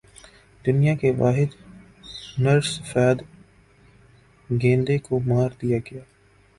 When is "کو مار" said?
5.05-5.49